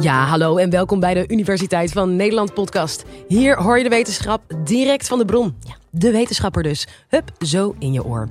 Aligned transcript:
Ja, 0.00 0.24
hallo 0.24 0.56
en 0.56 0.70
welkom 0.70 1.00
bij 1.00 1.14
de 1.14 1.24
Universiteit 1.28 1.92
van 1.92 2.16
Nederland 2.16 2.54
podcast. 2.54 3.04
Hier 3.28 3.62
hoor 3.62 3.76
je 3.78 3.82
de 3.82 3.90
wetenschap 3.90 4.42
direct 4.64 5.06
van 5.06 5.18
de 5.18 5.24
bron. 5.24 5.56
Ja, 5.60 5.74
de 5.90 6.10
wetenschapper 6.10 6.62
dus. 6.62 6.86
Hup, 7.08 7.30
zo 7.38 7.74
in 7.78 7.92
je 7.92 8.04
oor. 8.04 8.28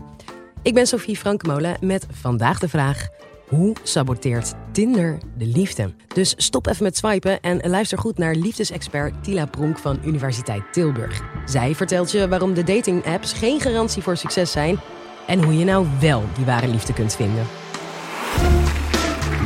Ik 0.62 0.73
ben 0.73 0.88
Sophie 0.88 1.18
Frankemolen 1.18 1.78
met 1.81 2.07
vandaag 2.12 2.60
de 2.60 2.70
vraag... 2.70 3.07
Hoe 3.47 3.76
saboteert 3.84 4.54
Tinder 4.71 5.18
de 5.38 5.46
liefde? 5.46 5.94
Dus 6.13 6.34
stop 6.38 6.68
even 6.68 6.84
met 6.84 6.97
swipen 6.97 7.41
en 7.41 7.70
luister 7.70 7.98
goed 7.98 8.18
naar 8.18 8.36
liefdesexpert 8.36 9.23
Tila 9.23 9.45
Pronk 9.45 9.77
van 9.77 10.00
Universiteit 10.05 10.64
Tilburg. 10.71 11.21
Zij 11.45 11.75
vertelt 11.75 12.11
je 12.11 12.27
waarom 12.27 12.54
de 12.54 12.64
dating-apps 12.64 13.34
geen 13.34 13.59
garantie 13.59 14.02
voor 14.02 14.18
succes 14.18 14.52
zijn... 14.52 14.80
en 15.27 15.43
hoe 15.43 15.57
je 15.57 15.66
nou 15.66 15.88
wel 16.00 16.23
die 16.36 16.45
ware 16.45 16.68
liefde 16.68 16.93
kunt 16.93 17.16
vinden. 17.16 17.62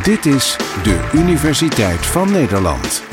Dit 0.08 0.26
is 0.26 0.58
de 0.84 1.10
Universiteit 1.14 2.06
van 2.06 2.32
Nederland. 2.32 3.04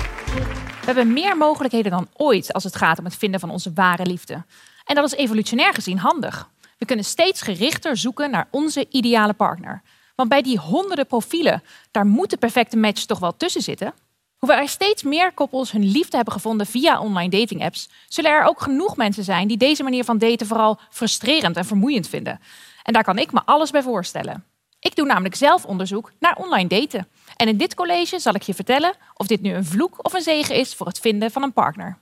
We 0.81 0.85
hebben 0.85 1.13
meer 1.13 1.37
mogelijkheden 1.37 1.91
dan 1.91 2.09
ooit 2.13 2.53
als 2.53 2.65
het 2.65 2.77
gaat 2.77 2.99
om 2.99 3.05
het 3.05 3.17
vinden 3.17 3.41
van 3.41 3.51
onze 3.51 3.73
ware 3.73 4.07
liefde. 4.07 4.45
En 4.85 4.95
dat 4.95 5.05
is 5.05 5.15
evolutionair 5.15 5.75
gezien 5.75 5.99
handig. 5.99 6.49
We 6.79 6.85
kunnen 6.85 7.05
steeds 7.05 7.43
gerichter 7.43 7.97
zoeken 7.97 8.31
naar 8.31 8.49
onze 8.51 8.87
ideale 8.91 9.33
partner. 9.33 9.83
Want 10.15 10.29
bij 10.29 10.43
die 10.43 10.59
honderden 10.59 11.07
profielen, 11.07 11.63
daar 11.91 12.07
moet 12.07 12.31
de 12.31 12.37
perfecte 12.37 12.77
match 12.77 13.05
toch 13.05 13.19
wel 13.19 13.37
tussen 13.37 13.63
zitten. 13.63 13.95
Hoewel 14.39 14.59
er 14.59 14.69
steeds 14.69 15.03
meer 15.03 15.33
koppels 15.33 15.73
hun 15.73 15.85
liefde 15.91 16.17
hebben 16.17 16.35
gevonden 16.35 16.67
via 16.67 17.01
online 17.01 17.39
dating 17.39 17.65
apps, 17.65 17.89
zullen 18.09 18.31
er 18.31 18.45
ook 18.45 18.61
genoeg 18.61 18.97
mensen 18.97 19.25
zijn 19.25 19.49
die 19.49 19.57
deze 19.57 19.83
manier 19.83 20.05
van 20.05 20.19
daten 20.19 20.47
vooral 20.47 20.79
frustrerend 20.91 21.57
en 21.57 21.65
vermoeiend 21.65 22.09
vinden. 22.09 22.41
En 22.83 22.93
daar 22.93 23.05
kan 23.05 23.19
ik 23.19 23.33
me 23.33 23.43
alles 23.45 23.71
bij 23.71 23.83
voorstellen. 23.83 24.45
Ik 24.85 24.97
doe 24.97 25.07
namelijk 25.07 25.35
zelf 25.35 25.65
onderzoek 25.65 26.13
naar 26.19 26.37
online 26.37 26.69
daten. 26.69 27.09
En 27.37 27.49
in 27.49 27.57
dit 27.57 27.75
college 27.75 28.19
zal 28.19 28.35
ik 28.35 28.43
je 28.43 28.55
vertellen 28.55 28.95
of 29.15 29.27
dit 29.27 29.41
nu 29.41 29.53
een 29.53 29.65
vloek 29.65 30.05
of 30.07 30.13
een 30.13 30.23
zegen 30.23 30.55
is 30.55 30.75
voor 30.75 30.87
het 30.87 30.99
vinden 30.99 31.31
van 31.31 31.43
een 31.43 31.53
partner. 31.53 31.99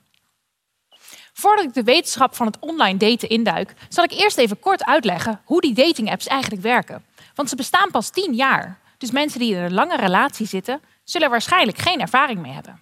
Voordat 1.33 1.65
ik 1.65 1.73
de 1.73 1.83
wetenschap 1.83 2.35
van 2.35 2.45
het 2.45 2.59
online 2.59 2.97
daten 2.97 3.29
induik, 3.29 3.73
zal 3.89 4.03
ik 4.03 4.11
eerst 4.11 4.37
even 4.37 4.59
kort 4.59 4.85
uitleggen 4.85 5.41
hoe 5.43 5.61
die 5.61 5.73
dating-apps 5.73 6.27
eigenlijk 6.27 6.61
werken. 6.61 7.05
Want 7.35 7.49
ze 7.49 7.55
bestaan 7.55 7.91
pas 7.91 8.09
10 8.09 8.33
jaar. 8.33 8.79
Dus 8.97 9.11
mensen 9.11 9.39
die 9.39 9.55
in 9.55 9.61
een 9.61 9.73
lange 9.73 9.97
relatie 9.97 10.47
zitten, 10.47 10.81
zullen 11.03 11.29
waarschijnlijk 11.29 11.77
geen 11.77 12.01
ervaring 12.01 12.41
mee 12.41 12.51
hebben. 12.51 12.81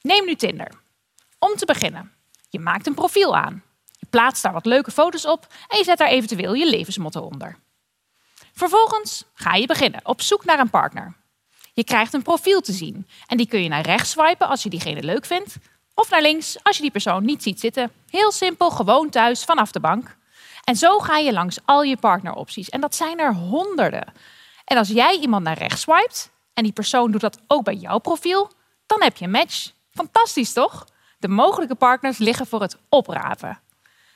Neem 0.00 0.24
nu 0.24 0.34
Tinder. 0.34 0.72
Om 1.38 1.54
te 1.56 1.66
beginnen, 1.66 2.12
je 2.48 2.58
maakt 2.58 2.86
een 2.86 2.94
profiel 2.94 3.36
aan. 3.36 3.62
Je 3.98 4.06
plaatst 4.10 4.42
daar 4.42 4.52
wat 4.52 4.66
leuke 4.66 4.90
foto's 4.90 5.26
op 5.26 5.46
en 5.68 5.78
je 5.78 5.84
zet 5.84 5.98
daar 5.98 6.08
eventueel 6.08 6.54
je 6.54 6.70
levensmotto 6.70 7.20
onder. 7.20 7.62
Vervolgens 8.54 9.24
ga 9.34 9.54
je 9.54 9.66
beginnen 9.66 10.00
op 10.02 10.22
zoek 10.22 10.44
naar 10.44 10.58
een 10.58 10.70
partner. 10.70 11.14
Je 11.72 11.84
krijgt 11.84 12.12
een 12.12 12.22
profiel 12.22 12.60
te 12.60 12.72
zien 12.72 13.08
en 13.26 13.36
die 13.36 13.48
kun 13.48 13.62
je 13.62 13.68
naar 13.68 13.86
rechts 13.86 14.10
swipen 14.10 14.48
als 14.48 14.62
je 14.62 14.68
diegene 14.68 15.02
leuk 15.02 15.24
vindt, 15.24 15.56
of 15.94 16.10
naar 16.10 16.22
links 16.22 16.56
als 16.62 16.76
je 16.76 16.82
die 16.82 16.90
persoon 16.90 17.24
niet 17.24 17.42
ziet 17.42 17.60
zitten. 17.60 17.92
Heel 18.10 18.32
simpel, 18.32 18.70
gewoon 18.70 19.10
thuis 19.10 19.44
vanaf 19.44 19.72
de 19.72 19.80
bank. 19.80 20.16
En 20.64 20.76
zo 20.76 20.98
ga 20.98 21.16
je 21.16 21.32
langs 21.32 21.58
al 21.64 21.82
je 21.82 21.96
partneropties. 21.96 22.68
En 22.68 22.80
dat 22.80 22.94
zijn 22.94 23.18
er 23.18 23.34
honderden. 23.34 24.12
En 24.64 24.76
als 24.76 24.88
jij 24.88 25.18
iemand 25.18 25.44
naar 25.44 25.58
rechts 25.58 25.80
swipet 25.80 26.30
en 26.54 26.62
die 26.62 26.72
persoon 26.72 27.10
doet 27.10 27.20
dat 27.20 27.38
ook 27.46 27.64
bij 27.64 27.74
jouw 27.74 27.98
profiel, 27.98 28.50
dan 28.86 29.02
heb 29.02 29.16
je 29.16 29.24
een 29.24 29.30
match. 29.30 29.70
Fantastisch 29.90 30.52
toch? 30.52 30.86
De 31.18 31.28
mogelijke 31.28 31.74
partners 31.74 32.18
liggen 32.18 32.46
voor 32.46 32.60
het 32.60 32.76
oprapen. 32.88 33.60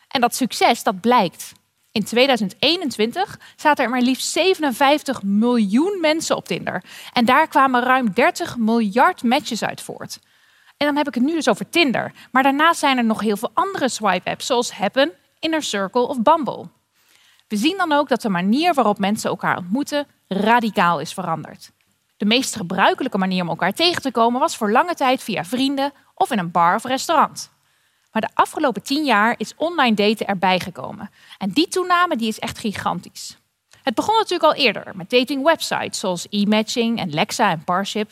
En 0.08 0.20
dat 0.20 0.34
succes, 0.34 0.82
dat 0.82 1.00
blijkt. 1.00 1.52
In 1.92 2.04
2021 2.04 3.38
zaten 3.56 3.84
er 3.84 3.90
maar 3.90 4.00
liefst 4.00 4.30
57 4.30 5.22
miljoen 5.22 5.98
mensen 6.00 6.36
op 6.36 6.44
Tinder. 6.44 6.84
En 7.12 7.24
daar 7.24 7.48
kwamen 7.48 7.82
ruim 7.82 8.12
30 8.12 8.56
miljard 8.56 9.22
matches 9.22 9.64
uit 9.64 9.80
voort. 9.80 10.18
En 10.76 10.86
dan 10.86 10.96
heb 10.96 11.08
ik 11.08 11.14
het 11.14 11.22
nu 11.22 11.34
dus 11.34 11.48
over 11.48 11.68
Tinder. 11.68 12.12
Maar 12.30 12.42
daarnaast 12.42 12.80
zijn 12.80 12.96
er 12.96 13.04
nog 13.04 13.20
heel 13.20 13.36
veel 13.36 13.50
andere 13.54 13.88
swipe-apps, 13.88 14.46
zoals 14.46 14.72
Happen, 14.72 15.12
Inner 15.38 15.62
Circle 15.62 16.06
of 16.06 16.22
Bumble. 16.22 16.68
We 17.48 17.56
zien 17.56 17.76
dan 17.76 17.92
ook 17.92 18.08
dat 18.08 18.22
de 18.22 18.28
manier 18.28 18.74
waarop 18.74 18.98
mensen 18.98 19.30
elkaar 19.30 19.56
ontmoeten 19.56 20.06
radicaal 20.28 21.00
is 21.00 21.12
veranderd. 21.12 21.70
De 22.16 22.24
meest 22.24 22.56
gebruikelijke 22.56 23.18
manier 23.18 23.42
om 23.42 23.48
elkaar 23.48 23.72
tegen 23.72 24.02
te 24.02 24.10
komen 24.10 24.40
was 24.40 24.56
voor 24.56 24.70
lange 24.70 24.94
tijd 24.94 25.22
via 25.22 25.44
vrienden 25.44 25.92
of 26.14 26.30
in 26.30 26.38
een 26.38 26.50
bar 26.50 26.74
of 26.74 26.84
restaurant. 26.84 27.50
Maar 28.18 28.28
de 28.28 28.42
afgelopen 28.42 28.82
tien 28.82 29.04
jaar 29.04 29.34
is 29.36 29.54
online 29.56 29.94
daten 29.94 30.26
erbij 30.26 30.60
gekomen. 30.60 31.10
En 31.38 31.50
die 31.50 31.68
toename 31.68 32.16
die 32.16 32.28
is 32.28 32.38
echt 32.38 32.58
gigantisch. 32.58 33.38
Het 33.82 33.94
begon 33.94 34.14
natuurlijk 34.14 34.42
al 34.42 34.64
eerder 34.64 34.96
met 34.96 35.10
dating 35.10 35.44
websites 35.44 35.98
zoals 35.98 36.26
e-matching 36.30 36.98
en 36.98 37.10
Lexa 37.10 37.50
en 37.50 37.64
Parship. 37.64 38.10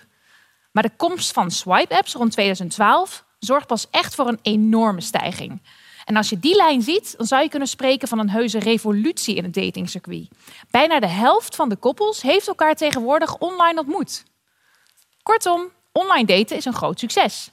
Maar 0.72 0.83
de 0.83 0.97
komst 0.97 1.33
van 1.33 1.50
swipe-apps 1.50 2.15
rond 2.15 2.33
2012 2.33 3.25
zorgt 3.39 3.66
pas 3.66 3.87
echt 3.91 4.15
voor 4.15 4.28
een 4.28 4.39
enorme 4.43 5.00
stijging. 5.00 5.62
En 6.05 6.16
als 6.16 6.28
je 6.28 6.39
die 6.39 6.56
lijn 6.56 6.83
ziet, 6.83 7.15
dan 7.16 7.27
zou 7.27 7.43
je 7.43 7.49
kunnen 7.49 7.69
spreken 7.69 8.09
van 8.09 8.19
een 8.19 8.31
heuse 8.31 8.59
revolutie 8.59 9.37
in 9.37 9.45
het 9.45 9.55
datingcircuit. 9.55 10.28
Bijna 10.71 11.00
de 11.00 11.09
helft 11.09 11.56
van 11.56 11.69
de 11.69 11.77
koppels 11.77 12.22
heeft 12.22 12.49
elkaar 12.49 12.75
tegenwoordig 12.75 13.39
online 13.39 13.78
ontmoet. 13.78 14.25
Kortom, 15.22 15.71
online 15.93 16.27
daten 16.27 16.56
is 16.56 16.65
een 16.65 16.75
groot 16.75 16.99
succes. 16.99 17.50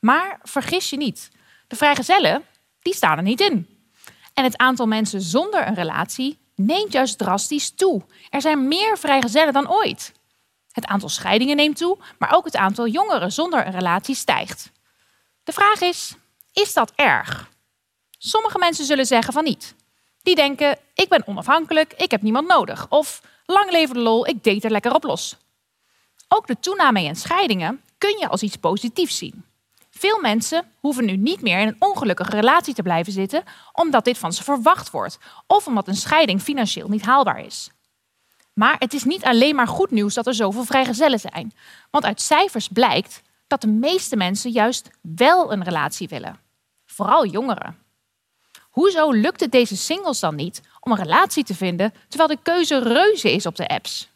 Maar 0.00 0.40
vergis 0.42 0.90
je 0.90 0.96
niet, 0.96 1.30
de 1.68 1.76
vrijgezellen, 1.76 2.44
die 2.82 2.94
staan 2.94 3.16
er 3.16 3.22
niet 3.22 3.40
in. 3.40 3.66
En 4.34 4.44
het 4.44 4.56
aantal 4.56 4.86
mensen 4.86 5.20
zonder 5.20 5.66
een 5.66 5.74
relatie 5.74 6.38
neemt 6.54 6.92
juist 6.92 7.18
drastisch 7.18 7.70
toe. 7.70 8.02
Er 8.30 8.40
zijn 8.40 8.68
meer 8.68 8.98
vrijgezellen 8.98 9.52
dan 9.52 9.70
ooit. 9.70 10.12
Het 10.72 10.86
aantal 10.86 11.08
scheidingen 11.08 11.56
neemt 11.56 11.76
toe, 11.76 11.98
maar 12.18 12.34
ook 12.34 12.44
het 12.44 12.56
aantal 12.56 12.86
jongeren 12.86 13.32
zonder 13.32 13.66
een 13.66 13.72
relatie 13.72 14.14
stijgt. 14.14 14.70
De 15.44 15.52
vraag 15.52 15.80
is, 15.80 16.14
is 16.52 16.72
dat 16.72 16.92
erg? 16.94 17.50
Sommige 18.18 18.58
mensen 18.58 18.84
zullen 18.84 19.06
zeggen 19.06 19.32
van 19.32 19.44
niet. 19.44 19.74
Die 20.22 20.34
denken, 20.34 20.78
ik 20.94 21.08
ben 21.08 21.26
onafhankelijk, 21.26 21.92
ik 21.96 22.10
heb 22.10 22.22
niemand 22.22 22.48
nodig. 22.48 22.86
Of, 22.88 23.22
lang 23.46 23.70
leven 23.70 23.94
de 23.94 24.00
lol, 24.00 24.26
ik 24.26 24.44
date 24.44 24.66
er 24.66 24.70
lekker 24.70 24.94
op 24.94 25.04
los. 25.04 25.36
Ook 26.28 26.46
de 26.46 26.60
toename 26.60 27.02
in 27.02 27.16
scheidingen 27.16 27.82
kun 27.98 28.18
je 28.18 28.28
als 28.28 28.42
iets 28.42 28.56
positiefs 28.56 29.18
zien. 29.18 29.47
Veel 29.98 30.20
mensen 30.20 30.72
hoeven 30.80 31.04
nu 31.04 31.16
niet 31.16 31.42
meer 31.42 31.60
in 31.60 31.68
een 31.68 31.76
ongelukkige 31.78 32.30
relatie 32.30 32.74
te 32.74 32.82
blijven 32.82 33.12
zitten 33.12 33.42
omdat 33.72 34.04
dit 34.04 34.18
van 34.18 34.32
ze 34.32 34.44
verwacht 34.44 34.90
wordt 34.90 35.18
of 35.46 35.66
omdat 35.66 35.88
een 35.88 35.96
scheiding 35.96 36.42
financieel 36.42 36.88
niet 36.88 37.04
haalbaar 37.04 37.44
is. 37.44 37.70
Maar 38.52 38.76
het 38.78 38.94
is 38.94 39.04
niet 39.04 39.24
alleen 39.24 39.54
maar 39.54 39.68
goed 39.68 39.90
nieuws 39.90 40.14
dat 40.14 40.26
er 40.26 40.34
zoveel 40.34 40.64
vrijgezellen 40.64 41.20
zijn, 41.20 41.52
want 41.90 42.04
uit 42.04 42.20
cijfers 42.20 42.68
blijkt 42.68 43.22
dat 43.46 43.60
de 43.60 43.68
meeste 43.68 44.16
mensen 44.16 44.50
juist 44.50 44.90
wel 45.00 45.52
een 45.52 45.64
relatie 45.64 46.08
willen, 46.08 46.40
vooral 46.86 47.26
jongeren. 47.26 47.78
Hoezo 48.70 49.10
lukt 49.10 49.40
het 49.40 49.52
deze 49.52 49.76
singles 49.76 50.20
dan 50.20 50.34
niet 50.34 50.60
om 50.80 50.92
een 50.92 50.98
relatie 50.98 51.44
te 51.44 51.54
vinden 51.54 51.94
terwijl 52.08 52.28
de 52.28 52.42
keuze 52.42 52.78
reuze 52.78 53.32
is 53.32 53.46
op 53.46 53.56
de 53.56 53.68
apps? 53.68 54.10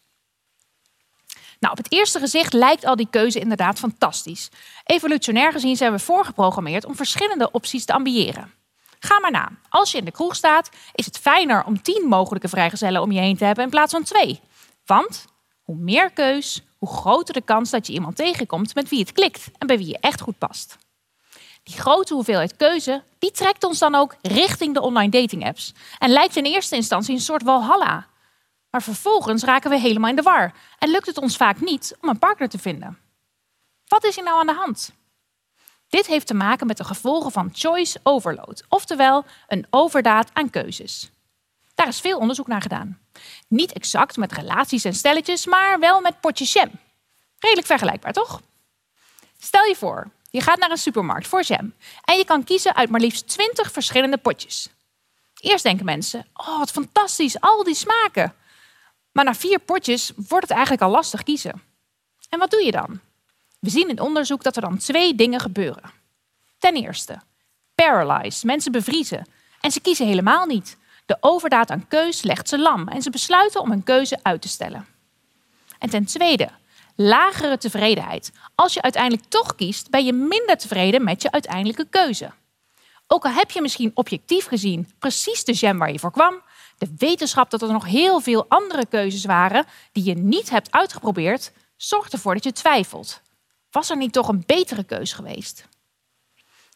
Nou, 1.62 1.74
op 1.74 1.84
het 1.84 1.92
eerste 1.92 2.18
gezicht 2.18 2.52
lijkt 2.52 2.84
al 2.84 2.96
die 2.96 3.06
keuze 3.10 3.38
inderdaad 3.38 3.78
fantastisch. 3.78 4.48
Evolutionair 4.84 5.52
gezien 5.52 5.76
zijn 5.76 5.92
we 5.92 5.98
voorgeprogrammeerd 5.98 6.84
om 6.84 6.96
verschillende 6.96 7.50
opties 7.50 7.84
te 7.84 7.92
ambiëren. 7.92 8.52
Ga 8.98 9.20
maar 9.20 9.30
na. 9.30 9.48
Als 9.68 9.92
je 9.92 9.98
in 9.98 10.04
de 10.04 10.10
kroeg 10.10 10.34
staat, 10.34 10.70
is 10.94 11.06
het 11.06 11.18
fijner 11.18 11.64
om 11.64 11.82
tien 11.82 12.06
mogelijke 12.08 12.48
vrijgezellen 12.48 13.02
om 13.02 13.12
je 13.12 13.20
heen 13.20 13.36
te 13.36 13.44
hebben 13.44 13.64
in 13.64 13.70
plaats 13.70 13.92
van 13.92 14.02
twee. 14.02 14.40
Want 14.86 15.24
hoe 15.62 15.76
meer 15.76 16.10
keus, 16.10 16.62
hoe 16.78 16.88
groter 16.88 17.34
de 17.34 17.40
kans 17.40 17.70
dat 17.70 17.86
je 17.86 17.92
iemand 17.92 18.16
tegenkomt 18.16 18.74
met 18.74 18.88
wie 18.88 19.00
het 19.00 19.12
klikt 19.12 19.50
en 19.58 19.66
bij 19.66 19.78
wie 19.78 19.88
je 19.88 19.98
echt 20.00 20.20
goed 20.20 20.38
past. 20.38 20.78
Die 21.62 21.78
grote 21.78 22.14
hoeveelheid 22.14 22.56
keuze, 22.56 23.02
die 23.18 23.30
trekt 23.30 23.64
ons 23.64 23.78
dan 23.78 23.94
ook 23.94 24.16
richting 24.22 24.74
de 24.74 24.80
online 24.80 25.10
dating 25.10 25.46
apps. 25.46 25.72
En 25.98 26.10
lijkt 26.10 26.36
in 26.36 26.44
eerste 26.44 26.76
instantie 26.76 27.14
een 27.14 27.20
soort 27.20 27.42
walhalla. 27.42 28.06
Maar 28.72 28.82
vervolgens 28.82 29.42
raken 29.42 29.70
we 29.70 29.78
helemaal 29.78 30.10
in 30.10 30.16
de 30.16 30.22
war 30.22 30.52
en 30.78 30.90
lukt 30.90 31.06
het 31.06 31.18
ons 31.18 31.36
vaak 31.36 31.60
niet 31.60 31.96
om 32.00 32.08
een 32.08 32.18
partner 32.18 32.48
te 32.48 32.58
vinden. 32.58 32.98
Wat 33.86 34.04
is 34.04 34.14
hier 34.14 34.24
nou 34.24 34.38
aan 34.38 34.46
de 34.46 34.54
hand? 34.54 34.92
Dit 35.88 36.06
heeft 36.06 36.26
te 36.26 36.34
maken 36.34 36.66
met 36.66 36.76
de 36.76 36.84
gevolgen 36.84 37.32
van 37.32 37.50
choice 37.52 38.00
overload, 38.02 38.64
oftewel 38.68 39.24
een 39.48 39.66
overdaad 39.70 40.30
aan 40.32 40.50
keuzes. 40.50 41.10
Daar 41.74 41.88
is 41.88 42.00
veel 42.00 42.18
onderzoek 42.18 42.46
naar 42.46 42.62
gedaan. 42.62 43.00
Niet 43.48 43.72
exact 43.72 44.16
met 44.16 44.32
relaties 44.32 44.84
en 44.84 44.94
stelletjes, 44.94 45.46
maar 45.46 45.78
wel 45.78 46.00
met 46.00 46.20
potjes 46.20 46.52
jam. 46.52 46.70
Redelijk 47.38 47.66
vergelijkbaar, 47.66 48.12
toch? 48.12 48.40
Stel 49.38 49.64
je 49.64 49.76
voor, 49.76 50.10
je 50.30 50.40
gaat 50.40 50.58
naar 50.58 50.70
een 50.70 50.76
supermarkt 50.76 51.26
voor 51.26 51.42
jam 51.42 51.74
en 52.04 52.16
je 52.16 52.24
kan 52.24 52.44
kiezen 52.44 52.74
uit 52.74 52.90
maar 52.90 53.00
liefst 53.00 53.28
20 53.28 53.72
verschillende 53.72 54.18
potjes. 54.18 54.68
Eerst 55.40 55.64
denken 55.64 55.84
mensen: 55.84 56.26
oh, 56.34 56.58
wat 56.58 56.70
fantastisch, 56.70 57.40
al 57.40 57.64
die 57.64 57.74
smaken. 57.74 58.34
Maar 59.12 59.24
na 59.24 59.34
vier 59.34 59.58
potjes 59.58 60.12
wordt 60.16 60.48
het 60.48 60.56
eigenlijk 60.56 60.82
al 60.82 60.90
lastig 60.90 61.22
kiezen. 61.22 61.62
En 62.28 62.38
wat 62.38 62.50
doe 62.50 62.64
je 62.64 62.70
dan? 62.70 63.00
We 63.60 63.70
zien 63.70 63.88
in 63.88 64.00
onderzoek 64.00 64.42
dat 64.42 64.56
er 64.56 64.62
dan 64.62 64.78
twee 64.78 65.14
dingen 65.14 65.40
gebeuren. 65.40 65.90
Ten 66.58 66.74
eerste, 66.74 67.20
paralyzed. 67.74 68.44
Mensen 68.44 68.72
bevriezen. 68.72 69.26
En 69.60 69.70
ze 69.70 69.80
kiezen 69.80 70.06
helemaal 70.06 70.46
niet. 70.46 70.76
De 71.06 71.16
overdaad 71.20 71.70
aan 71.70 71.88
keus 71.88 72.22
legt 72.22 72.48
ze 72.48 72.58
lam 72.58 72.88
en 72.88 73.02
ze 73.02 73.10
besluiten 73.10 73.60
om 73.60 73.70
hun 73.70 73.82
keuze 73.82 74.18
uit 74.22 74.42
te 74.42 74.48
stellen. 74.48 74.86
En 75.78 75.90
ten 75.90 76.04
tweede, 76.04 76.48
lagere 76.94 77.58
tevredenheid. 77.58 78.32
Als 78.54 78.74
je 78.74 78.82
uiteindelijk 78.82 79.28
toch 79.28 79.54
kiest, 79.54 79.90
ben 79.90 80.04
je 80.04 80.12
minder 80.12 80.56
tevreden 80.56 81.04
met 81.04 81.22
je 81.22 81.30
uiteindelijke 81.30 81.86
keuze. 81.90 82.30
Ook 83.06 83.24
al 83.24 83.30
heb 83.30 83.50
je 83.50 83.62
misschien 83.62 83.90
objectief 83.94 84.46
gezien 84.46 84.92
precies 84.98 85.44
de 85.44 85.52
jam 85.52 85.78
waar 85.78 85.92
je 85.92 85.98
voor 85.98 86.12
kwam, 86.12 86.42
de 86.82 86.94
wetenschap 86.96 87.50
dat 87.50 87.62
er 87.62 87.72
nog 87.72 87.86
heel 87.86 88.20
veel 88.20 88.44
andere 88.48 88.86
keuzes 88.86 89.24
waren 89.24 89.64
die 89.92 90.04
je 90.04 90.14
niet 90.14 90.50
hebt 90.50 90.70
uitgeprobeerd, 90.70 91.52
zorgt 91.76 92.12
ervoor 92.12 92.34
dat 92.34 92.44
je 92.44 92.52
twijfelt. 92.52 93.20
Was 93.70 93.90
er 93.90 93.96
niet 93.96 94.12
toch 94.12 94.28
een 94.28 94.42
betere 94.46 94.84
keus 94.84 95.12
geweest? 95.12 95.68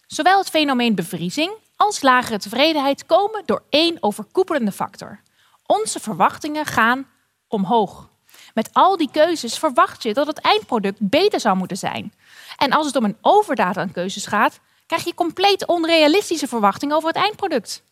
Zowel 0.06 0.38
het 0.38 0.50
fenomeen 0.50 0.94
bevriezing 0.94 1.52
als 1.76 2.02
lagere 2.02 2.38
tevredenheid 2.38 3.06
komen 3.06 3.42
door 3.46 3.62
één 3.68 3.96
overkoepelende 4.00 4.72
factor. 4.72 5.20
Onze 5.66 6.00
verwachtingen 6.00 6.66
gaan 6.66 7.06
omhoog. 7.48 8.08
Met 8.54 8.70
al 8.72 8.96
die 8.96 9.10
keuzes 9.12 9.58
verwacht 9.58 10.02
je 10.02 10.14
dat 10.14 10.26
het 10.26 10.38
eindproduct 10.38 10.98
beter 11.00 11.40
zou 11.40 11.56
moeten 11.56 11.76
zijn. 11.76 12.12
En 12.56 12.72
als 12.72 12.86
het 12.86 12.96
om 12.96 13.04
een 13.04 13.18
overdaad 13.20 13.76
aan 13.76 13.92
keuzes 13.92 14.26
gaat, 14.26 14.60
krijg 14.86 15.04
je 15.04 15.14
compleet 15.14 15.66
onrealistische 15.66 16.48
verwachtingen 16.48 16.96
over 16.96 17.08
het 17.08 17.18
eindproduct. 17.18 17.82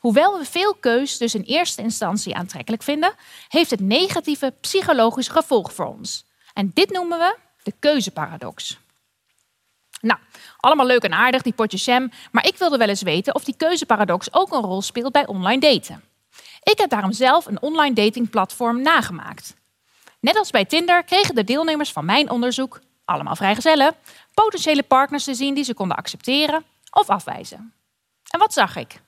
Hoewel 0.00 0.38
we 0.38 0.44
veel 0.44 0.74
keus 0.74 1.18
dus 1.18 1.34
in 1.34 1.42
eerste 1.42 1.82
instantie 1.82 2.34
aantrekkelijk 2.34 2.82
vinden, 2.82 3.14
heeft 3.48 3.70
het 3.70 3.80
negatieve 3.80 4.54
psychologische 4.60 5.32
gevolg 5.32 5.72
voor 5.72 5.86
ons. 5.86 6.24
En 6.52 6.70
dit 6.74 6.90
noemen 6.90 7.18
we 7.18 7.36
de 7.62 7.72
keuzeparadox. 7.78 8.78
Nou, 10.00 10.20
allemaal 10.56 10.86
leuk 10.86 11.02
en 11.02 11.12
aardig, 11.12 11.42
die 11.42 11.52
potje 11.52 11.78
jam, 11.78 12.10
maar 12.32 12.46
ik 12.46 12.56
wilde 12.56 12.76
wel 12.76 12.88
eens 12.88 13.02
weten 13.02 13.34
of 13.34 13.44
die 13.44 13.56
keuzeparadox 13.56 14.32
ook 14.32 14.52
een 14.52 14.62
rol 14.62 14.82
speelt 14.82 15.12
bij 15.12 15.26
online 15.26 15.60
daten. 15.60 16.02
Ik 16.62 16.78
heb 16.78 16.90
daarom 16.90 17.12
zelf 17.12 17.46
een 17.46 17.62
online 17.62 17.94
datingplatform 17.94 18.82
nagemaakt. 18.82 19.54
Net 20.20 20.36
als 20.36 20.50
bij 20.50 20.64
Tinder 20.64 21.04
kregen 21.04 21.34
de 21.34 21.44
deelnemers 21.44 21.92
van 21.92 22.04
mijn 22.04 22.30
onderzoek, 22.30 22.80
allemaal 23.04 23.36
vrijgezellen, 23.36 23.94
potentiële 24.34 24.82
partners 24.82 25.24
te 25.24 25.34
zien 25.34 25.54
die 25.54 25.64
ze 25.64 25.74
konden 25.74 25.96
accepteren 25.96 26.64
of 26.90 27.08
afwijzen. 27.08 27.72
En 28.30 28.38
wat 28.38 28.52
zag 28.52 28.76
ik? 28.76 29.00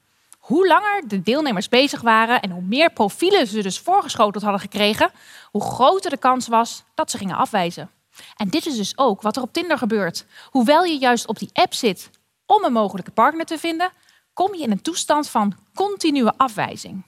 Hoe 0.43 0.67
langer 0.67 1.03
de 1.09 1.23
deelnemers 1.23 1.69
bezig 1.69 2.01
waren 2.01 2.41
en 2.41 2.51
hoe 2.51 2.63
meer 2.63 2.93
profielen 2.93 3.47
ze 3.47 3.63
dus 3.63 3.79
voorgeschoteld 3.79 4.43
hadden 4.43 4.61
gekregen, 4.61 5.11
hoe 5.51 5.63
groter 5.63 6.11
de 6.11 6.17
kans 6.17 6.49
was 6.49 6.85
dat 6.95 7.11
ze 7.11 7.19
gingen 7.19 7.37
afwijzen. 7.37 7.91
En 8.37 8.49
dit 8.49 8.67
is 8.67 8.77
dus 8.77 8.99
ook 8.99 9.23
wat 9.23 9.37
er 9.37 9.43
op 9.43 9.53
Tinder 9.53 9.79
gebeurt. 9.79 10.25
Hoewel 10.51 10.85
je 10.85 10.99
juist 10.99 11.27
op 11.27 11.39
die 11.39 11.51
app 11.53 11.75
zit 11.75 12.11
om 12.47 12.65
een 12.65 12.73
mogelijke 12.73 13.11
partner 13.11 13.47
te 13.47 13.59
vinden, 13.59 13.91
kom 14.33 14.55
je 14.55 14.63
in 14.63 14.71
een 14.71 14.83
toestand 14.83 15.29
van 15.29 15.57
continue 15.75 16.33
afwijzing. 16.37 17.07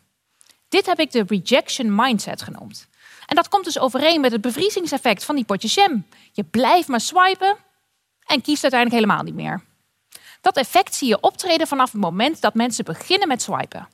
Dit 0.69 0.87
heb 0.87 0.99
ik 0.99 1.13
de 1.13 1.25
rejection 1.27 1.95
mindset 1.95 2.43
genoemd. 2.43 2.89
En 3.27 3.37
dat 3.37 3.49
komt 3.49 3.65
dus 3.65 3.79
overeen 3.79 4.21
met 4.21 4.33
het 4.33 4.41
bevriesingseffect 4.41 5.25
van 5.25 5.35
die 5.35 5.45
potje 5.45 5.69
jam. 5.69 6.07
Je 6.33 6.45
blijft 6.45 6.89
maar 6.89 7.01
swipen 7.01 7.57
en 8.27 8.43
kiest 8.43 8.63
uiteindelijk 8.63 9.03
helemaal 9.03 9.25
niet 9.25 9.35
meer. 9.35 9.63
Dat 10.45 10.57
effect 10.57 10.95
zie 10.95 11.09
je 11.09 11.21
optreden 11.21 11.67
vanaf 11.67 11.93
het 11.93 12.01
moment 12.01 12.41
dat 12.41 12.55
mensen 12.55 12.85
beginnen 12.85 13.29
met 13.29 13.43
swipen. 13.43 13.89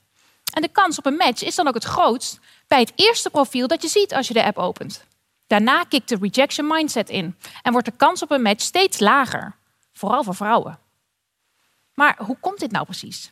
En 0.55 0.63
de 0.63 0.69
kans 0.69 0.99
op 0.99 1.07
een 1.07 1.17
match 1.17 1.43
is 1.43 1.55
dan 1.55 1.69
ook 1.69 1.75
het 1.75 1.85
grootst 1.85 2.39
bij 2.67 2.81
het 2.81 2.93
eerste 2.95 3.31
profiel 3.31 3.67
dat 3.67 3.83
je 3.83 3.89
ziet 3.89 4.15
als 4.15 4.29
je 4.29 4.35
de 4.35 4.45
app 4.45 4.59
opent. 4.59 5.05
Daarna 5.47 5.83
kikt 5.83 6.09
de 6.09 6.19
rejection 6.21 6.67
mindset 6.67 7.11
in 7.11 7.37
en 7.63 7.73
wordt 7.73 7.87
de 7.87 7.97
kans 7.97 8.23
op 8.23 8.31
een 8.31 8.43
match 8.43 8.63
steeds 8.63 8.99
lager, 8.99 9.57
vooral 9.93 10.25
voor 10.25 10.35
vrouwen. 10.35 10.79
Maar 11.95 12.19
hoe 12.25 12.37
komt 12.41 12.59
dit 12.59 12.71
nou 12.71 12.85
precies? 12.85 13.31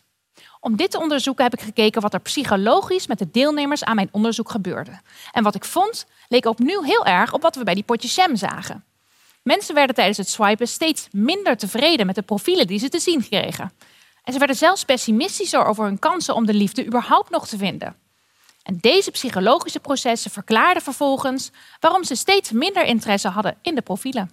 Om 0.61 0.77
dit 0.77 0.91
te 0.91 1.01
onderzoeken 1.01 1.45
heb 1.45 1.53
ik 1.53 1.61
gekeken 1.61 2.03
wat 2.03 2.15
er 2.15 2.21
psychologisch 2.21 3.07
met 3.07 3.19
de 3.19 3.31
deelnemers 3.31 3.85
aan 3.85 3.97
mijn 3.97 4.09
onderzoek 4.13 4.51
gebeurde. 4.51 5.01
En 5.33 5.43
wat 5.43 5.55
ik 5.55 5.65
vond 5.65 6.07
leek 6.29 6.47
opnieuw 6.47 6.83
heel 6.83 7.05
erg 7.07 7.33
op 7.33 7.43
wat 7.43 7.57
we 7.57 7.65
bij 7.65 7.75
die 7.75 7.85
potje 7.85 8.09
Sam 8.09 8.37
zagen. 8.37 8.85
Mensen 9.49 9.75
werden 9.75 9.95
tijdens 9.95 10.19
het 10.19 10.29
swipen 10.29 10.69
steeds 10.69 11.09
minder 11.11 11.57
tevreden 11.57 12.07
met 12.07 12.15
de 12.15 12.23
profielen 12.23 12.67
die 12.67 12.79
ze 12.79 12.89
te 12.89 12.99
zien 12.99 13.29
kregen. 13.29 13.73
En 14.25 14.33
ze 14.33 14.39
werden 14.39 14.57
zelfs 14.57 14.85
pessimistischer 14.85 15.65
over 15.65 15.85
hun 15.85 15.99
kansen 15.99 16.35
om 16.35 16.47
de 16.47 16.55
liefde 16.55 16.87
überhaupt 16.87 17.31
nog 17.31 17.49
te 17.49 17.57
vinden. 17.57 17.97
En 18.63 18.79
deze 18.81 19.11
psychologische 19.11 19.81
processen 19.81 20.31
verklaarden 20.31 20.83
vervolgens 20.83 21.51
waarom 21.81 22.05
ze 22.05 22.15
steeds 22.15 22.51
minder 22.51 22.85
interesse 22.85 23.29
hadden 23.29 23.59
in 23.63 23.75
de 23.75 23.81
profielen. 23.81 24.31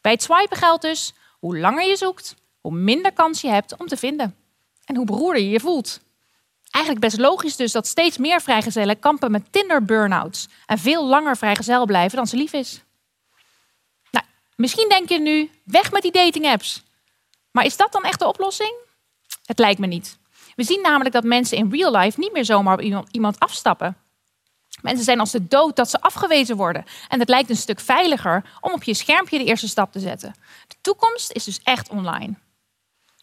Bij 0.00 0.12
het 0.12 0.22
swipen 0.22 0.56
geldt 0.56 0.82
dus: 0.82 1.14
hoe 1.38 1.58
langer 1.58 1.88
je 1.88 1.96
zoekt, 1.96 2.34
hoe 2.60 2.74
minder 2.74 3.12
kans 3.12 3.40
je 3.40 3.48
hebt 3.48 3.76
om 3.76 3.86
te 3.86 3.96
vinden. 3.96 4.36
En 4.84 4.96
hoe 4.96 5.06
beroerder 5.06 5.42
je 5.42 5.50
je 5.50 5.60
voelt. 5.60 6.00
Eigenlijk 6.70 7.04
best 7.04 7.18
logisch 7.18 7.56
dus 7.56 7.72
dat 7.72 7.86
steeds 7.86 8.18
meer 8.18 8.40
vrijgezellen 8.40 8.98
kampen 8.98 9.30
met 9.30 9.52
Tinder-burnouts 9.52 10.48
en 10.66 10.78
veel 10.78 11.06
langer 11.06 11.36
vrijgezel 11.36 11.86
blijven 11.86 12.16
dan 12.16 12.26
ze 12.26 12.36
lief 12.36 12.52
is. 12.52 12.82
Misschien 14.62 14.88
denk 14.88 15.08
je 15.08 15.20
nu, 15.20 15.50
weg 15.64 15.92
met 15.92 16.02
die 16.02 16.12
dating-apps. 16.12 16.82
Maar 17.50 17.64
is 17.64 17.76
dat 17.76 17.92
dan 17.92 18.04
echt 18.04 18.18
de 18.18 18.26
oplossing? 18.26 18.74
Het 19.44 19.58
lijkt 19.58 19.78
me 19.78 19.86
niet. 19.86 20.18
We 20.54 20.62
zien 20.62 20.82
namelijk 20.82 21.14
dat 21.14 21.24
mensen 21.24 21.56
in 21.56 21.70
real 21.70 21.96
life 21.96 22.20
niet 22.20 22.32
meer 22.32 22.44
zomaar 22.44 22.78
op 22.78 23.08
iemand 23.10 23.38
afstappen. 23.38 23.96
Mensen 24.82 25.04
zijn 25.04 25.20
als 25.20 25.30
de 25.30 25.46
dood 25.46 25.76
dat 25.76 25.90
ze 25.90 26.00
afgewezen 26.00 26.56
worden. 26.56 26.84
En 27.08 27.20
het 27.20 27.28
lijkt 27.28 27.50
een 27.50 27.56
stuk 27.56 27.80
veiliger 27.80 28.44
om 28.60 28.72
op 28.72 28.82
je 28.82 28.94
schermpje 28.94 29.38
de 29.38 29.44
eerste 29.44 29.68
stap 29.68 29.92
te 29.92 30.00
zetten. 30.00 30.34
De 30.68 30.76
toekomst 30.80 31.32
is 31.32 31.44
dus 31.44 31.60
echt 31.62 31.88
online. 31.88 32.34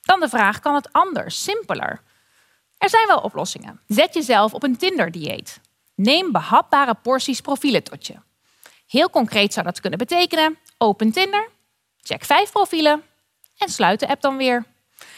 Dan 0.01 0.19
de 0.19 0.30
vraag, 0.30 0.59
kan 0.59 0.75
het 0.75 0.94
anders, 0.94 1.44
simpeler? 1.44 2.01
Er 2.77 2.89
zijn 2.89 3.07
wel 3.07 3.19
oplossingen. 3.19 3.81
Zet 3.88 4.13
jezelf 4.13 4.53
op 4.53 4.63
een 4.63 4.77
Tinder-dieet. 4.77 5.59
Neem 5.95 6.31
behapbare 6.31 6.95
porties 6.95 7.41
profielen 7.41 7.83
tot 7.83 8.07
je. 8.07 8.15
Heel 8.88 9.09
concreet 9.09 9.53
zou 9.53 9.65
dat 9.65 9.80
kunnen 9.80 10.00
betekenen: 10.00 10.57
open 10.81 11.12
Tinder, 11.12 11.50
check 12.02 12.26
vijf 12.26 12.52
profielen 12.52 13.04
en 13.58 13.70
sluit 13.70 14.00
de 14.00 14.08
app 14.08 14.22
dan 14.22 14.38
weer. 14.38 14.66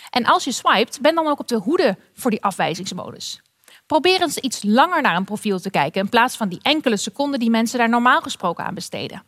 En 0.09 0.25
als 0.25 0.43
je 0.43 0.51
swipet, 0.51 0.99
ben 1.01 1.15
dan 1.15 1.27
ook 1.27 1.39
op 1.39 1.47
de 1.47 1.55
hoede 1.55 1.97
voor 2.13 2.31
die 2.31 2.43
afwijzingsmodus. 2.43 3.41
Probeer 3.85 4.21
eens 4.21 4.37
iets 4.37 4.63
langer 4.63 5.01
naar 5.01 5.15
een 5.15 5.25
profiel 5.25 5.59
te 5.59 5.69
kijken 5.69 6.01
in 6.01 6.09
plaats 6.09 6.35
van 6.35 6.49
die 6.49 6.59
enkele 6.61 6.97
seconden 6.97 7.39
die 7.39 7.49
mensen 7.49 7.77
daar 7.77 7.89
normaal 7.89 8.21
gesproken 8.21 8.65
aan 8.65 8.73
besteden. 8.73 9.23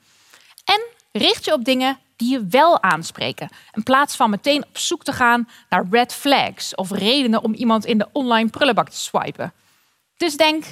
En 0.63 0.81
richt 1.12 1.45
je 1.45 1.53
op 1.53 1.65
dingen 1.65 2.00
die 2.15 2.31
je 2.31 2.45
wel 2.50 2.81
aanspreken, 2.81 3.50
in 3.71 3.83
plaats 3.83 4.15
van 4.15 4.29
meteen 4.29 4.63
op 4.63 4.77
zoek 4.77 5.03
te 5.03 5.13
gaan 5.13 5.50
naar 5.69 5.86
red 5.91 6.13
flags 6.13 6.75
of 6.75 6.91
redenen 6.91 7.44
om 7.44 7.53
iemand 7.53 7.86
in 7.86 7.97
de 7.97 8.07
online 8.12 8.50
prullenbak 8.50 8.89
te 8.89 8.97
swipen. 8.97 9.53
Dus 10.18 10.38
denk, 10.38 10.65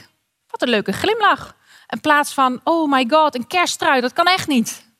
wat 0.48 0.62
een 0.62 0.69
leuke 0.69 0.92
glimlach. 0.92 1.56
In 1.88 2.02
plaats 2.02 2.34
van, 2.34 2.62
oh 2.64 2.92
my 2.92 3.06
god, 3.10 3.36
een 3.36 3.48
kersttrui, 3.48 4.02
dat 4.02 4.14
kan 4.14 4.25
echt 4.25 4.48
niet. 4.48 4.91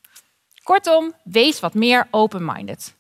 Kortom, 0.72 1.14
wees 1.24 1.60
wat 1.60 1.74
meer 1.74 2.08
open-minded. 2.12 2.96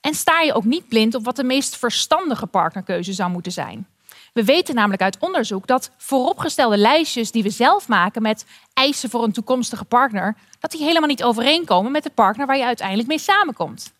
En 0.00 0.14
sta 0.14 0.40
je 0.40 0.52
ook 0.52 0.64
niet 0.64 0.88
blind 0.88 1.14
op 1.14 1.24
wat 1.24 1.36
de 1.36 1.44
meest 1.44 1.76
verstandige 1.76 2.46
partnerkeuze 2.46 3.12
zou 3.12 3.30
moeten 3.30 3.52
zijn. 3.52 3.88
We 4.32 4.44
weten 4.44 4.74
namelijk 4.74 5.02
uit 5.02 5.18
onderzoek 5.18 5.66
dat 5.66 5.90
vooropgestelde 5.96 6.76
lijstjes 6.76 7.30
die 7.30 7.42
we 7.42 7.50
zelf 7.50 7.88
maken 7.88 8.22
met 8.22 8.46
eisen 8.74 9.10
voor 9.10 9.22
een 9.22 9.32
toekomstige 9.32 9.84
partner, 9.84 10.36
dat 10.60 10.70
die 10.70 10.82
helemaal 10.82 11.08
niet 11.08 11.24
overeenkomen 11.24 11.92
met 11.92 12.02
de 12.02 12.10
partner 12.10 12.46
waar 12.46 12.56
je 12.56 12.64
uiteindelijk 12.64 13.08
mee 13.08 13.18
samenkomt. 13.18 13.92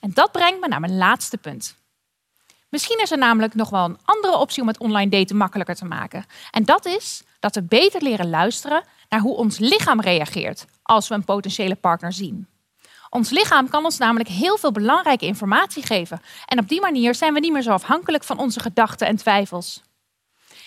En 0.00 0.10
dat 0.14 0.32
brengt 0.32 0.60
me 0.60 0.68
naar 0.68 0.80
mijn 0.80 0.96
laatste 0.96 1.38
punt. 1.38 1.76
Misschien 2.70 3.00
is 3.00 3.10
er 3.10 3.18
namelijk 3.18 3.54
nog 3.54 3.70
wel 3.70 3.84
een 3.84 3.98
andere 4.04 4.36
optie 4.36 4.62
om 4.62 4.68
het 4.68 4.78
online 4.78 5.10
daten 5.10 5.36
makkelijker 5.36 5.74
te 5.74 5.84
maken. 5.84 6.24
En 6.50 6.64
dat 6.64 6.86
is 6.86 7.22
dat 7.40 7.54
we 7.54 7.62
beter 7.62 8.02
leren 8.02 8.30
luisteren 8.30 8.84
naar 9.08 9.20
hoe 9.20 9.36
ons 9.36 9.58
lichaam 9.58 10.00
reageert 10.00 10.64
als 10.82 11.08
we 11.08 11.14
een 11.14 11.24
potentiële 11.24 11.74
partner 11.74 12.12
zien. 12.12 12.48
Ons 13.08 13.30
lichaam 13.30 13.68
kan 13.68 13.84
ons 13.84 13.98
namelijk 13.98 14.28
heel 14.28 14.58
veel 14.58 14.72
belangrijke 14.72 15.26
informatie 15.26 15.86
geven. 15.86 16.20
En 16.46 16.58
op 16.58 16.68
die 16.68 16.80
manier 16.80 17.14
zijn 17.14 17.34
we 17.34 17.40
niet 17.40 17.52
meer 17.52 17.62
zo 17.62 17.70
afhankelijk 17.70 18.24
van 18.24 18.38
onze 18.38 18.60
gedachten 18.60 19.06
en 19.06 19.16
twijfels. 19.16 19.82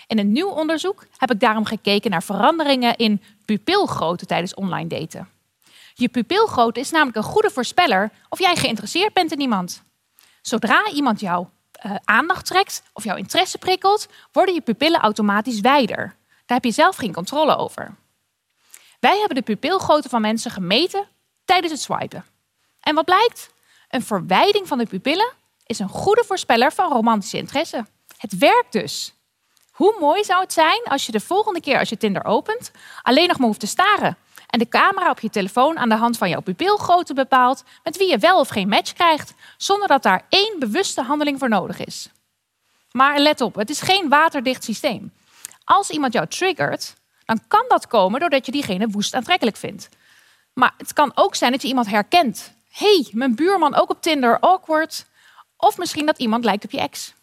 In 0.08 0.20
een 0.20 0.32
nieuw 0.32 0.50
onderzoek 0.50 1.06
heb 1.18 1.32
ik 1.32 1.40
daarom 1.40 1.66
gekeken 1.66 2.12
naar 2.12 2.24
veranderingen 2.24 2.96
in 2.96 3.22
pupilgrootte 3.46 4.26
tijdens 4.26 4.54
online 4.54 4.88
daten. 4.88 5.30
Je 5.94 6.10
pupilgrootte 6.10 6.80
is 6.80 6.92
namelijk 6.92 7.18
een 7.18 7.24
goede 7.24 7.50
voorspeller 7.50 8.12
of 8.30 8.40
jij 8.40 8.56
geïnteresseerd 8.56 9.14
bent 9.14 9.32
in 9.32 9.40
iemand. 9.40 9.84
Zodra 10.42 10.90
iemand 10.94 11.20
jouw 11.20 11.50
uh, 11.86 11.96
aandacht 12.04 12.46
trekt 12.46 12.84
of 12.94 13.04
jouw 13.04 13.16
interesse 13.16 13.58
prikkelt, 13.58 14.08
worden 14.32 14.54
je 14.54 14.62
pupillen 14.62 15.00
automatisch 15.00 15.60
wijder. 15.60 16.16
Daar 16.46 16.58
heb 16.58 16.64
je 16.64 16.72
zelf 16.72 16.96
geen 16.96 17.14
controle 17.14 17.58
over. 17.58 17.96
Wij 19.00 19.18
hebben 19.18 19.36
de 19.36 19.42
pupilgrootte 19.42 20.10
van 20.10 20.22
mensen 20.22 20.52
gemeten 20.52 21.08
tijdens 21.46 21.72
het 21.72 21.82
swipen. 21.82 22.26
En 22.80 22.96
wat 22.96 23.06
blijkt? 23.06 23.50
Een 23.90 24.04
verwijding 24.04 24.68
van 24.68 24.78
de 24.78 24.86
pupillen 24.86 25.32
is 25.66 25.80
een 25.80 25.90
goede 25.90 26.24
voorspeller 26.24 26.72
van 26.72 26.92
romantische 26.92 27.38
interesse. 27.38 27.86
Het 28.18 28.38
werkt 28.38 28.72
dus. 28.72 29.14
Hoe 29.72 29.96
mooi 30.00 30.24
zou 30.24 30.42
het 30.42 30.54
zijn 30.54 30.82
als 30.84 31.06
je 31.06 31.12
de 31.12 31.20
volgende 31.20 31.62
keer 31.62 31.80
als 31.80 31.90
je 31.90 31.98
Tinder 31.98 32.26
opent 32.26 32.72
alleen 33.02 33.28
nog 33.28 33.38
maar 33.38 33.48
hoeft 33.48 33.60
te 33.60 33.68
staren 33.68 34.18
en 34.54 34.60
de 34.60 34.68
camera 34.68 35.10
op 35.10 35.20
je 35.20 35.30
telefoon 35.30 35.78
aan 35.78 35.90
de 35.90 35.96
hand 35.96 36.18
van 36.18 36.30
jouw 36.30 36.42
pupilgrootte 36.42 37.14
bepaalt 37.14 37.64
met 37.84 37.98
wie 37.98 38.10
je 38.10 38.18
wel 38.18 38.40
of 38.40 38.48
geen 38.48 38.68
match 38.68 38.94
krijgt, 38.94 39.34
zonder 39.58 39.88
dat 39.88 40.04
daar 40.04 40.26
één 40.30 40.60
bewuste 40.60 41.02
handeling 41.02 41.40
voor 41.40 41.50
nodig 41.50 41.86
is. 41.86 42.10
Maar 42.92 43.20
let 43.20 43.42
op, 43.42 43.56
het 43.56 43.70
is 43.70 43.82
geen 43.82 44.10
waterdicht 44.10 44.64
systeem. 44.64 45.14
Als 45.64 45.90
iemand 45.90 46.14
jou 46.14 46.28
triggert, 46.28 46.96
dan 47.26 47.40
kan 47.48 47.66
dat 47.68 47.88
komen 47.88 48.20
doordat 48.20 48.46
je 48.46 48.52
diegene 48.52 48.88
woest 48.88 49.14
aantrekkelijk 49.14 49.58
vindt. 49.58 49.90
Maar 50.54 50.74
het 50.78 50.94
kan 50.94 51.12
ook 51.16 51.36
zijn 51.36 51.52
dat 51.52 51.62
je 51.62 51.68
iemand 51.68 51.90
herkent. 51.90 52.54
hey, 52.70 53.08
mijn 53.12 53.36
buurman 53.36 53.76
ook 53.76 53.90
op 53.90 54.02
Tinder, 54.02 54.40
awkward. 54.40 55.06
Of 55.58 55.78
misschien 55.78 56.06
dat 56.06 56.20
iemand 56.20 56.44
lijkt 56.44 56.64
op 56.64 56.72
je 56.72 56.80
ex. 56.80 57.14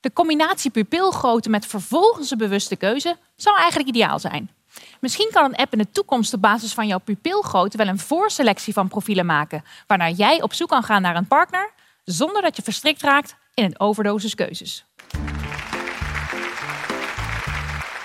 De 0.00 0.12
combinatie 0.12 0.70
pupilgrootte 0.70 1.50
met 1.50 1.66
vervolgens 1.66 2.30
een 2.30 2.38
bewuste 2.38 2.76
keuze 2.76 3.16
zou 3.36 3.56
eigenlijk 3.56 3.88
ideaal 3.88 4.18
zijn. 4.18 4.50
Misschien 5.00 5.28
kan 5.32 5.44
een 5.44 5.56
app 5.56 5.72
in 5.72 5.78
de 5.78 5.90
toekomst 5.90 6.34
op 6.34 6.40
basis 6.40 6.72
van 6.72 6.86
jouw 6.86 6.98
pupilgrootte 6.98 7.76
wel 7.76 7.88
een 7.88 7.98
voorselectie 7.98 8.72
van 8.72 8.88
profielen 8.88 9.26
maken, 9.26 9.64
waarna 9.86 10.08
jij 10.08 10.42
op 10.42 10.52
zoek 10.52 10.68
kan 10.68 10.82
gaan 10.82 11.02
naar 11.02 11.16
een 11.16 11.26
partner 11.26 11.70
zonder 12.04 12.42
dat 12.42 12.56
je 12.56 12.62
verstrikt 12.62 13.02
raakt 13.02 13.36
in 13.54 13.64
een 13.64 13.80
overdosis 13.80 14.34
keuzes. 14.34 14.84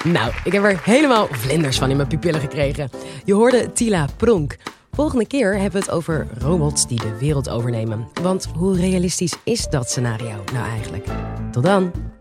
Nou, 0.03 0.31
ik 0.43 0.51
heb 0.51 0.63
er 0.63 0.81
helemaal 0.84 1.27
vlinders 1.31 1.77
van 1.77 1.89
in 1.89 1.95
mijn 1.95 2.07
pupillen 2.07 2.39
gekregen. 2.39 2.89
Je 3.24 3.34
hoorde 3.34 3.72
Tila 3.72 4.07
Pronk. 4.17 4.57
Volgende 4.91 5.27
keer 5.27 5.53
hebben 5.53 5.72
we 5.72 5.86
het 5.86 5.91
over 5.91 6.27
robots 6.39 6.88
die 6.88 7.00
de 7.00 7.17
wereld 7.17 7.50
overnemen. 7.50 8.07
Want 8.22 8.48
hoe 8.55 8.75
realistisch 8.75 9.36
is 9.43 9.67
dat 9.67 9.89
scenario 9.89 10.43
nou 10.53 10.69
eigenlijk? 10.69 11.07
Tot 11.51 11.63
dan! 11.63 12.14